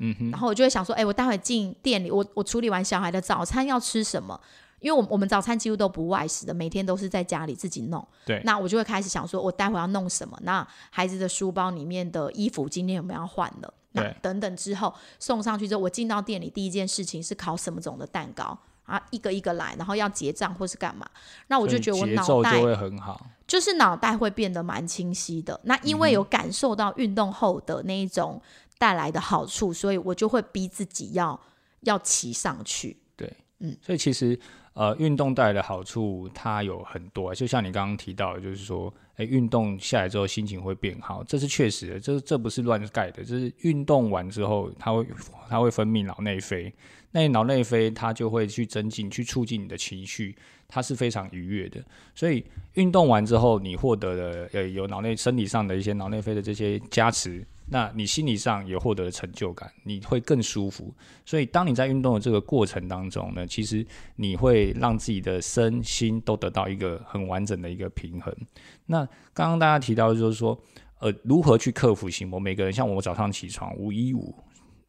[0.00, 4.40] 嗯哼，然后我就会想说，哎，我待会进店里，我我处理完小孩的早餐要吃什么？
[4.80, 8.04] 因为我我们早餐几乎都不外食的，每天都是在家里自己弄。
[8.26, 10.36] 对，那我就会开始想说，我待会要弄什么？
[10.42, 13.72] 那孩子的书包里面的衣服今天有没有要换的？
[13.92, 19.00] 那等等之后送上去之后，我进到店里第一件事情是烤什么种的蛋糕啊？
[19.10, 21.08] 一个一个来，然后要结账或是干嘛？
[21.48, 25.60] 那我就觉得我脑袋就会很好，就是脑袋会变得蛮清晰的。
[25.64, 28.40] 那因为有感受到运动后的那一种
[28.78, 31.38] 带来的好处，所以我就会逼自己要
[31.80, 32.96] 要骑上去。
[33.16, 34.38] 对，嗯，所以其实
[34.72, 38.92] 呃，运动带来的好处它有很多，就像你刚刚提到的，就是说。
[39.16, 43.22] 哎，运动下来之后心情会变好，这是确实的，这这不是乱盖的。
[43.22, 45.06] 这是运动完之后，它会
[45.48, 46.72] 它会分泌脑内啡，
[47.10, 50.34] 那脑内啡它就会去增进、去促进你的情绪，
[50.66, 51.84] 它是非常愉悦的。
[52.14, 52.44] 所以
[52.74, 57.44] 运动完之后，你获得了呃有脑内生理上的一些脑内啡的这些加持。
[57.72, 60.94] 那你心理上也获得了成就感，你会更舒服。
[61.24, 63.84] 所以，当你在运动的这个过程当中呢，其实
[64.16, 68.36] 你会让自己的身心都得到一个很完整的一个平衡。
[68.84, 70.60] 那刚刚大家提到就是说，
[70.98, 72.38] 呃，如何去克服心魔？
[72.38, 74.34] 每个人像我早上起床五一五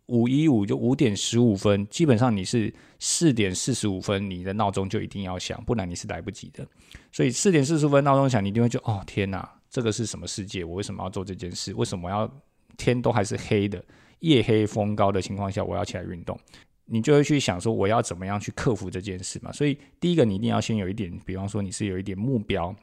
[0.07, 6.67] 五一五就五点十五分，基本上你是四点四十五分，你的闹钟就一定要响，不然你是来不及的。
[7.13, 10.65] 所以四点四十分闹钟响，你一定会就哦天哪，这个是什么世界？
[10.65, 11.73] 我为什么要做这件事？
[11.75, 12.29] 为什么要？
[12.77, 13.83] 天都还是黑的，
[14.19, 16.37] 夜黑风高的情况下，我要起来运动，
[16.85, 19.51] 你就会去想说，我要怎么样去克服这件事嘛？
[19.51, 22.75] 所以第一个，你一定要先有一点，比方说你是有一点目标，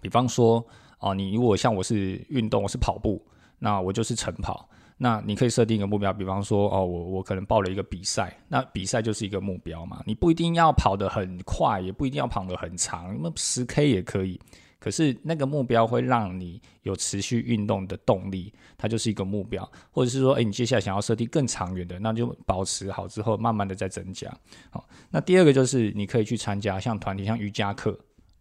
[0.00, 0.64] 比方说
[1.00, 3.24] 哦，你如果像我是运动，我是跑步，
[3.58, 14.40] 那我就是晨跑，那你可以设定一个目标，比方说哦，我我可能报了一个比赛，那比赛就是一个目标嘛，你不一定要跑得很快，也不一定要跑得很长，那十 K 也可以。
[14.78, 24.32] 可是那个目标会让你有持续运动的动力，它就是一个目标，或者是说，诶，你接下来想要设定更长远的，那就保持好之后，慢慢的再增加。
[24.70, 27.98] 好，那第二个就是你可以去参加像团体，像瑜伽课，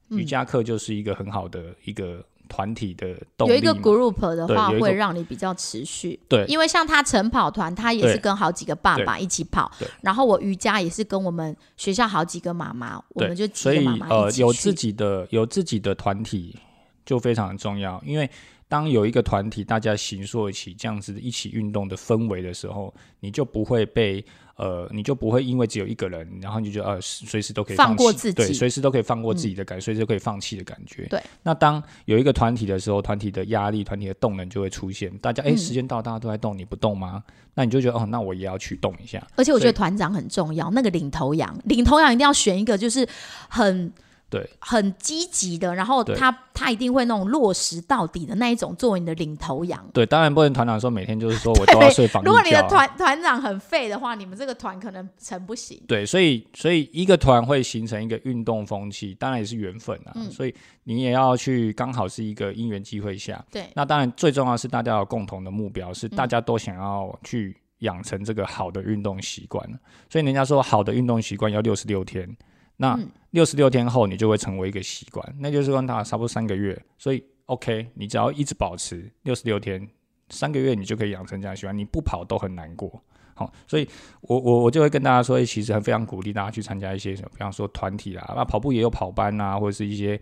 [0.10, 2.26] 瑜伽课就是一个很好的一个。
[2.47, 6.19] 团体的动力有一个 group 的话，会让你比较持续。
[6.27, 6.45] 对。
[6.47, 14.41] 因为像他晨跑团，他也是跟好几个爸爸一起跑对，然后我瑜伽也是跟我们学校好几个妈妈，我们就对，所以几个妈妈呃一起去。
[14.41, 16.58] 有自己的有自己的团体
[17.05, 18.29] 就非常重要，因为
[18.67, 24.23] 当有一个团体大家形塑起这样子一起运动的氛围的时候，你就不会被
[24.56, 31.06] 呃，你就不会因为只有一个人，然后你就觉得呃随时都可以放过自己对随时都可以放过自己的感，随时都可以放弃的感觉。
[31.08, 37.23] 对，那当有一个团体的时候，团体的压力、团体的动能就会出现，大家哎、嗯时间到，大家都在动，你不动吗？
[37.54, 39.25] 那你就觉得哦，那我也要去动一下。
[39.36, 43.08] 而且我觉得团长很重要，那个领头羊，领头羊一定要选一个就是
[43.49, 43.91] 很
[44.36, 49.82] 对很积极的，然后他他一定会那种落实到底的那一种作为你的领头羊。
[49.93, 51.80] 对，当然不能团长说每天就是说我 都
[52.21, 55.82] 如果你的团团长很废的话，你们这个团可能成不行。
[55.88, 60.12] 对，所以所以一个团会形成一个运动风气，当然也是缘分啊。
[60.15, 63.41] 嗯所以你也要去，刚好是一个因缘机会下。
[63.50, 69.65] 对，那当然最重要是大家有共同的目标，是嗯大家都想要去养成这个好的运动习惯。
[70.10, 72.36] 所以人家说好的运动习惯要六十六天，
[72.77, 76.79] 那嗯六十六天后你就会成为一个习惯，那就是跟它差不多三个月。
[76.97, 79.88] 所以 OK，你只要一直保持六十六天，
[80.29, 83.01] 三个月你就可以养成这样的习惯，你不跑都很难过。
[83.33, 83.85] 好，所以
[84.21, 90.17] 我我我就会跟大家说，诶其实很非常鼓励大家去参加一些什么，比方说团体啦，那跑步也有跑班啊，或者是一些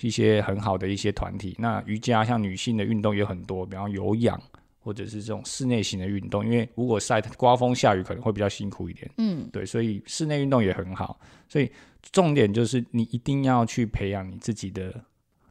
[0.00, 1.56] 一些很好的一些团体。
[1.58, 4.40] 那瑜伽像女性的运动也有很多，比方有氧
[4.82, 11.20] 或者是这种室内型的运动，因为如果晒刮风下雨可能会比较辛苦一点，嗯，对，所以室内运动也很好。
[11.48, 11.70] 所以
[12.10, 14.92] 重点就是你一定要去培养你自己的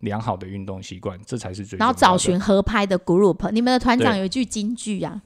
[0.02, 3.50] 良好的运动习惯，这才是最然后重要的找寻合拍的 group。
[3.52, 5.22] 你们的团长有一句金句啊，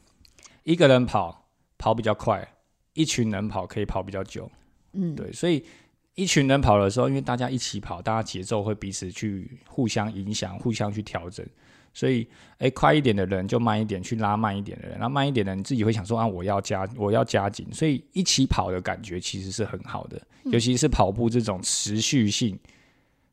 [0.63, 2.47] 一个人跑跑比较快，
[2.93, 4.51] 一群人跑可以跑比较久。
[4.93, 5.65] 嗯，对，所以
[6.13, 11.45] 一群人跑的时候，因为大家一起跑，大家节奏会彼此去互相影响、互相去调整。
[11.95, 12.27] 所以，
[12.57, 17.65] 哎，快一点的人就慢一点，去拉慢一点的人，那慢一点的人你自己会想说啊，我要加，我要加紧。
[17.71, 22.59] 所以一起跑的感觉其实是很好的，尤其是跑步这种持续性。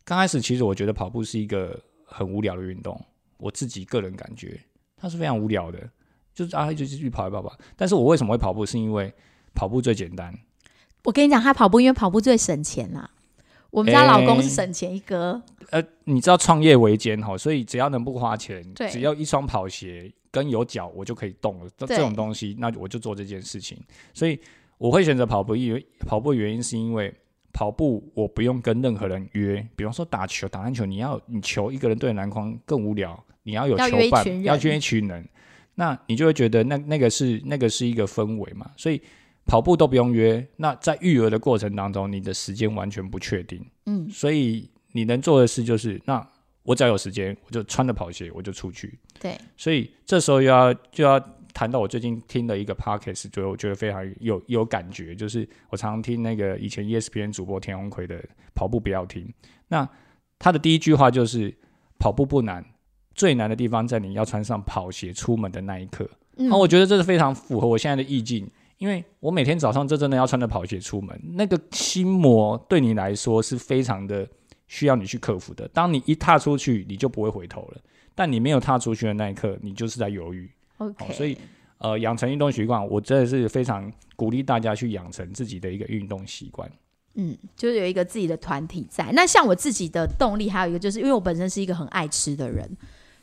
[0.05, 2.98] 刚开始其实我觉得跑步是一个很无聊的运动，
[3.37, 4.59] 我自己个人感觉
[4.96, 5.90] 它是非常无聊的，
[6.33, 7.59] 就是啊，就继续跑一跑吧。
[7.77, 8.64] 但是我为什么会跑步？
[8.64, 9.12] 是因为
[9.55, 10.33] 跑步最简单，
[11.03, 13.11] 我跟你讲，他跑步因为跑步最省钱啦。
[13.73, 21.71] 我们家老公是省钱一哥，呃，你知道创业维艰哈，所以只要能不花钱，只要一双跑鞋跟有脚，我就可以动了。
[21.79, 23.79] 这对这种东西，那我就做这件事情。
[24.13, 24.39] 所以
[24.77, 27.11] 我会选择跑步，因为跑步的原因是因为
[27.51, 35.27] 跑步我不用跟任何人约，比方说打球、打篮球，你要你球一个人对着篮筐更无聊，你要有要球伴要约一群人，
[35.77, 39.01] 那你就会觉得那那个是那个是一个氛围嘛，所以。
[39.46, 46.26] 跑步都不用约，那在育儿的过程当中，你的时间完全不确定，嗯，所以你能做的事就是，那
[46.62, 48.98] 我只要有时间，我就穿着跑鞋我就出去。
[49.20, 51.18] 对，所以这时候又要就要
[51.52, 58.24] 谈到我最近听的一个 podcast，就我觉得非常有有感觉，就是我常常听那个以前 E ESPN 主播田宏奎的
[58.55, 59.28] 跑步不要停。
[59.68, 59.88] 那
[60.38, 61.52] 他的第一句话就是
[61.98, 62.64] 跑步不难，
[63.14, 66.09] 最难的地方在你要穿上跑鞋出门的那一刻。
[66.37, 68.50] 嗯那、我觉得这是非常符合我现在的意境，
[68.83, 74.29] 因为我每天早上这真的要穿着跑鞋出门，那个心魔对你来说是非常的
[74.66, 75.68] 需要你去克服的。
[75.68, 77.81] 当你一踏出去，你就不会回头了；
[78.12, 80.51] 但你没有踏出去的那一刻，你就是在犹豫。
[80.79, 81.38] OK，所以
[81.79, 86.68] 呃，养成运动习惯，我真的是非常鼓励大家去养成自己的一个运动习惯。
[87.14, 89.12] 嗯，就是有一个自己的团体在。
[89.12, 92.68] 那像我自己的动力，还有一个就是因为我本身是一个很爱吃的人，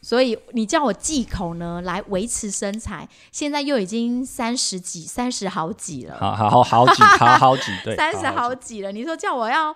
[0.01, 8.91] 所以你叫我忌口呢，来维持身材，现在又已经三十几、三十好几了，好好好好几 好好几对，三十好几几了。
[8.91, 9.75] 你说叫我要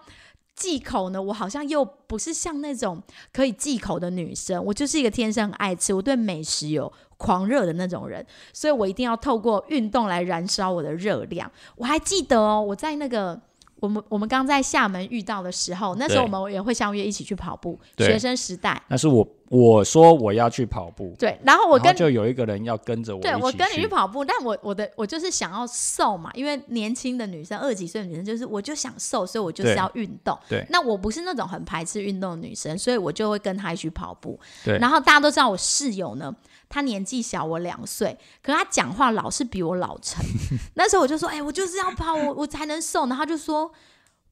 [0.56, 11.52] 忌口呢，我好像又不是像那种可以忌口的女生，我就是一个天生很爱吃，我对美食有狂热的那种人，所以我一定要透过运动来燃烧我的热量。
[11.76, 13.42] 我还记得哦，我在那个。
[13.84, 18.82] 我们我们刚在厦门遇到的时候，那时候我对们也会相约一起去跑步，对学生时代。
[18.88, 30.40] 那是我我说我要去跑步，对，然后我跟就有一个人要跟着我对我跟你去去跑步，但我我的我就是想要瘦嘛，因为年轻的女生，二十几岁的女生，就是我就想瘦，所以我就是要运动。
[30.48, 34.40] 对那我不是那种很排斥运动的女生，所以我就会跟她一起跑步。
[34.64, 36.34] 对然后大家都知道我室友呢，
[36.74, 40.26] 他年纪小我两岁，可是他讲话老是比我老成。
[40.74, 43.02] 那时候我就说，哎、我就是要跑，我我才能瘦。
[43.02, 43.72] 然后他就说，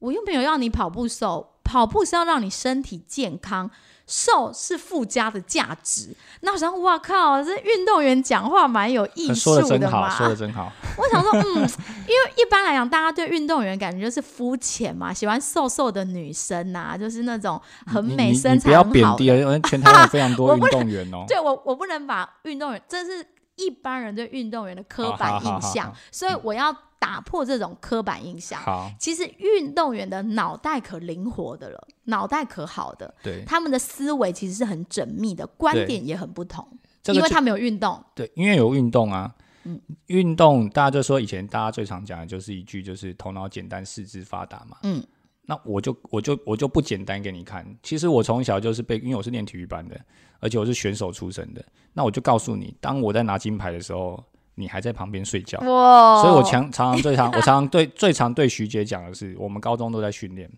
[0.00, 3.70] 我又没有要你跑步瘦，跑步是要让你身体健康，
[4.12, 6.14] 瘦是附加的价值。
[6.42, 10.10] 那我想，哇靠，这运动员讲话蛮有艺术说的真好，嘛。
[10.10, 10.70] 说的真好。
[10.98, 21.24] 我想说，嗯，因为一般来讲，大家对运动员感觉就是肤浅嘛，喜欢瘦瘦的女生呐，就是那种很美身材不要很好贬低了，因为全台湾有非常多 我不运动员哦。
[21.26, 28.60] 对我，我不能把运动员，这是一般人对运动员的刻板印象，好所以我要打破这种刻板印象。
[28.60, 36.64] 好，其实运动员的脑袋可灵活的了，脑袋可好的，对，他们的思维其实是很缜密的，观点也很不同，
[37.02, 38.00] 这个因为他们有运动。
[38.14, 39.34] 对，因为有运动啊。
[39.64, 44.76] 嗯运动大家就说以前大家最常讲的就是一句，就是头脑简单，四肢发达嘛。
[44.82, 45.00] 嗯，
[45.46, 47.64] 那我就我就我就不简单给你看。
[47.80, 49.96] 其实我从小就是被，因为我是练体育班的，
[50.40, 51.64] 而且我是选手出身的。
[51.92, 54.20] 那我就告诉你，当我在拿金牌的时候，
[54.54, 55.58] 你还在旁边睡觉。
[55.60, 60.50] 哇所以我常常常最常 我常常对最常对徐姐讲的是，我们高中都在训练。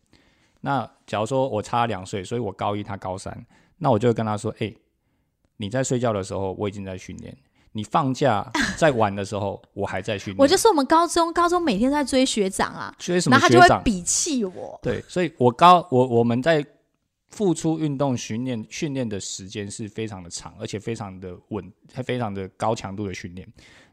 [0.61, 3.45] 那假如说我差两岁，所以我高一，他高三，
[3.79, 4.75] 那我就会跟他说：“哎、
[5.59, 7.31] 你在睡觉的时候，我已经在训练；
[7.73, 13.83] 你放假在玩的时候，我还在训练。”我就说我们高中高中每天在追学长啊，追什然后他就会么学长？
[13.85, 14.81] 比气我。
[14.83, 16.65] 对，所以我高我我们在
[17.29, 23.47] 付出运动训练训练的时间是非常的长，而且非常的稳，还非常的高强度的训练。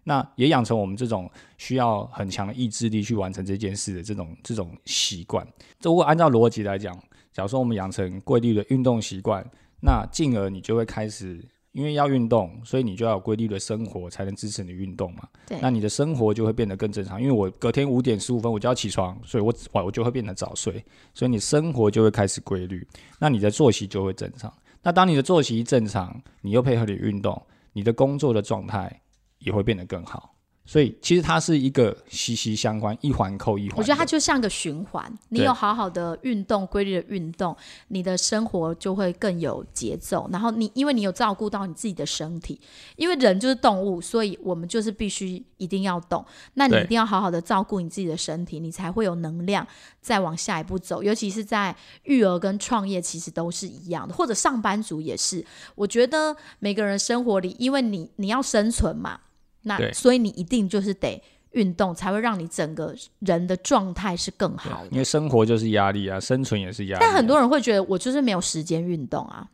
[0.04, 5.46] 那也养成我们这种需要很强的意志力去完成这件事的这种这种习惯。
[5.82, 6.96] 如果按照逻辑来讲，
[7.32, 9.46] 假如说我们养成规律的运动习惯，
[9.82, 11.44] 那进而你就会开始。
[11.74, 15.22] 因为要运动，所以你就要有规律的生活，才能支持你运动嘛。
[15.48, 17.18] 对那你的生活就会变得更正常。
[17.18, 20.84] 因为我隔天五点十五分我就要起床，所以我我我就会变得早睡，
[21.14, 22.86] 所以你生活就会开始规律，
[23.20, 24.54] 那你的作息就会正常。
[24.84, 27.42] 那当你的作息正常，你又配合你运动，
[27.72, 29.02] 你的工作的状态
[29.42, 30.36] 也会变得更好。
[30.64, 33.78] 所以其实它是一个息息相关，一环扣一环。
[33.80, 37.54] 我觉得它就像个循环，你有好好的运动、规律的运动，
[37.88, 40.30] 你的生活就会更有节奏。
[40.32, 42.62] 然后你因为你有照顾到你自己的身体，
[42.96, 46.24] 因为人就是动物，所以我们就是必须一定要动。
[46.54, 49.68] 那你一定要好好的照顾你自己的身体，你才会有能量
[50.00, 51.02] 再往下一步走。
[51.02, 55.44] 尤其是在育儿跟创业，其实都是一样的，或者上班族也是。
[55.76, 59.20] 我觉得每个人生活里，因为你你要生存嘛，
[59.64, 64.88] 那所以你一定就是得运动，才会让你整个人的状态是更好的。
[64.92, 69.50] 因为生活就是压力啊，生存也是压力啊、但很多人会觉得我就是没有时间运动啊，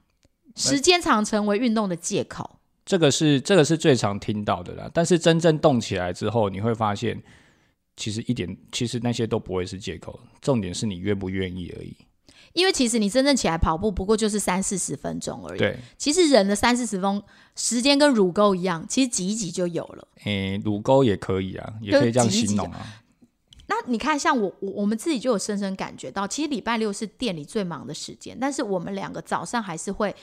[0.56, 2.60] 时间常成为运动的借口。
[2.86, 4.90] 这个是这个是最常听到的啦。
[4.94, 7.22] 但是真正动起来之后，你会发现，
[7.98, 11.98] 其实一点，其实那些都不会是借口，重点是你愿不愿意而已。
[12.54, 15.60] 因为其实你真正起来跑步，不过就是三四十分钟而已。
[15.60, 17.24] 对，其实人的三四十分钟
[17.56, 20.08] 时间跟乳沟一样，其实挤一挤就有了。
[20.24, 23.04] 诶，乳沟也可以啊，也可以这样形容啊。
[23.68, 30.16] 那你看，像我我我们自己就有深深感觉到，其实礼拜六是店里最忙的时间，但是我们两个早上还是会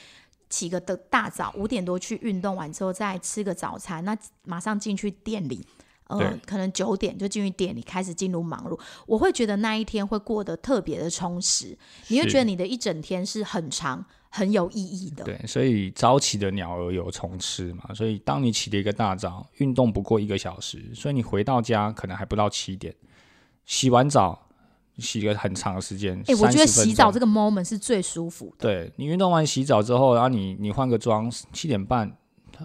[0.49, 5.65] 起个的大早，五点多去运动完之后再吃个早餐，那马上进去店里。
[6.07, 11.77] 呃，可能九点就进去店里开始进入忙碌，我会觉得那一天会过得特别的充实，
[12.09, 15.23] 你会觉得你的一整天是很长、很有意义的。
[15.23, 22.93] 对，所以早起的鸟儿有虫吃嘛，所以当你起了一个大早，运动不过一个小时，所以你回到家可能还不到七点，
[23.65, 24.47] 洗完澡
[24.99, 26.17] 洗个很长的时间。
[26.27, 28.67] 哎、我觉得30分钟洗澡这个 moment 是最舒服的。
[28.67, 32.15] 对你运动完洗澡之后，然后你你换个妆，七点半，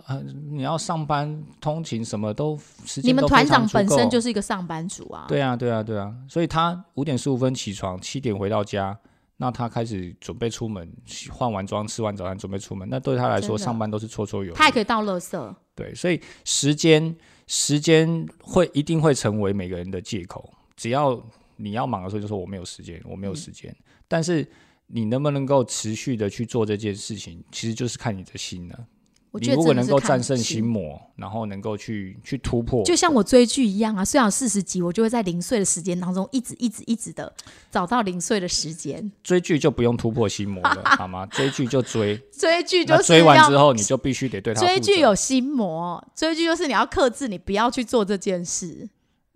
[0.07, 8.97] 呃，你要上班通勤什么都时间你们团长本身就是一个上班族啊，对啊对啊对啊，所以他五点十五分起床，七点回到家，
[9.37, 10.93] 那他开始准备出门，
[11.31, 14.53] 换完妆吃完早餐准备出门，那对他来说上班都是绰绰有余。
[14.53, 15.55] 他也可以到垃圾。
[15.75, 17.17] 对，所以时间
[17.47, 20.53] 时间会一定会成为每个人的借口。
[20.77, 21.21] 只要
[21.57, 23.75] 你要忙的时候，就说我没有时间，我没有时间。
[24.07, 24.47] 但是
[24.87, 28.87] 你能不能够持续的去做这件事情，其实就是看你的心了。
[29.33, 37.33] 我觉得你如果能够战胜心心魔，然后能够去去突破，就像我追剧一样啊，虽然四十集，我就会在零碎的时间当中，一直一直一直的
[37.71, 39.11] 找到零碎的时间。
[39.23, 41.25] 追剧就不用突破心魔了， 好吗？
[41.27, 48.89] 追剧就追，追剧就是追完之后你就必须得对他追剧有心魔，追剧就是你要克制，你不要去做这件事。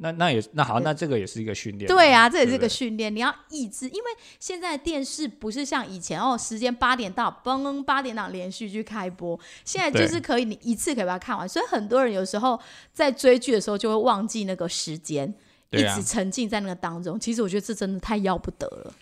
[0.04, 1.88] 那那也那好，那这个也是一个训练。
[1.88, 4.04] 对啊，这也是个对不对训练，你要抑制，因为
[4.38, 12.60] 现在电视不是像以前哦，时间八点到，嘣，八点档连续剧开播，现在就是可以你一次可以把它看完，所以很多人有时候
[12.92, 15.32] 在追剧的时候就会忘记那个时间，
[15.70, 17.18] 一直沉浸在那个当中。
[17.18, 18.94] 其实我觉得这真的太要不得了，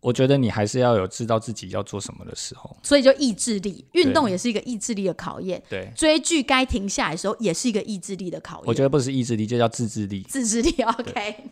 [0.00, 2.74] 我觉得你还是要有知道自己要做什么的时候。
[2.82, 8.64] 所以就意志力，运动也是一个意志力的考验，对，追剧该停下来的时候也是一个意志力的考验。
[8.66, 10.22] 我觉得不是意志力，就叫自制力。
[10.22, 11.50] 自制力 OK。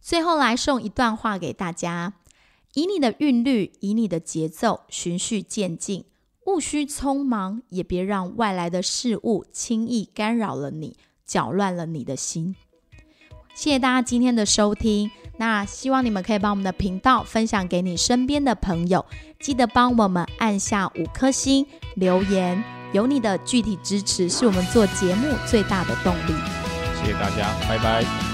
[0.00, 2.14] 最后来送一段话给大家：
[2.74, 6.06] 以你的韵律，以你的节奏，循序渐进，
[6.46, 12.56] 勿需匆忙，也别让外来的事物轻易干扰了你，搅乱了你的心。
[13.58, 19.04] 谢谢大家今天的收听，那希望你们可以把我们的频道分享给你身边的朋友，
[19.40, 26.34] 记得帮我们按下五颗星留言，有你的具体支持是我们做节目最大的动力。
[27.02, 28.27] 谢谢大家，拜拜。